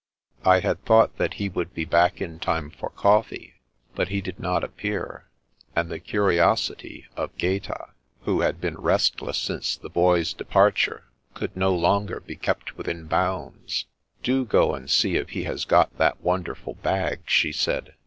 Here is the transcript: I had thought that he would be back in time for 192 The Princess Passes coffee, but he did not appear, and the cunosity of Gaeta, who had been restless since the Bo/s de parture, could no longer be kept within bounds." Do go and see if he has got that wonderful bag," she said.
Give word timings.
I 0.43 0.61
had 0.61 0.83
thought 0.83 1.19
that 1.19 1.35
he 1.35 1.47
would 1.47 1.75
be 1.75 1.85
back 1.85 2.21
in 2.21 2.39
time 2.39 2.71
for 2.71 2.89
192 2.99 3.53
The 3.53 3.61
Princess 3.93 3.93
Passes 3.93 3.93
coffee, 3.93 3.93
but 3.93 4.07
he 4.07 4.19
did 4.19 4.39
not 4.39 4.63
appear, 4.63 5.27
and 5.75 5.89
the 5.89 5.99
cunosity 5.99 7.05
of 7.15 7.37
Gaeta, 7.37 7.89
who 8.21 8.41
had 8.41 8.59
been 8.59 8.81
restless 8.81 9.37
since 9.37 9.75
the 9.77 9.91
Bo/s 9.91 10.33
de 10.33 10.43
parture, 10.43 11.03
could 11.35 11.55
no 11.55 11.75
longer 11.75 12.19
be 12.19 12.35
kept 12.35 12.79
within 12.79 13.05
bounds." 13.05 13.85
Do 14.23 14.43
go 14.43 14.73
and 14.73 14.89
see 14.89 15.17
if 15.17 15.29
he 15.29 15.43
has 15.43 15.65
got 15.65 15.95
that 15.99 16.19
wonderful 16.21 16.73
bag," 16.73 17.19
she 17.27 17.51
said. 17.51 17.93